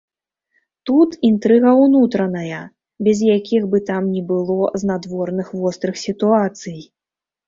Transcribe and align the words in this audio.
Тут 0.89 1.09
інтрыга 1.27 1.71
ўнутраная, 1.81 2.61
без 3.07 3.17
якіх 3.37 3.67
бы 3.73 3.81
там 3.89 4.03
ні 4.13 4.23
было 4.31 4.71
знадворных 4.85 5.53
вострых 5.59 5.95
сітуацый. 6.05 6.79